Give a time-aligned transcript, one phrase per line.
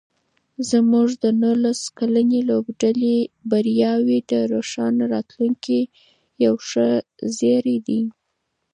[0.69, 3.17] زموږ د نولس کلنې لوبډلې
[3.49, 5.79] بریاوې د روښانه راتلونکي
[6.45, 6.87] یو ښه
[7.37, 8.01] زېری دی.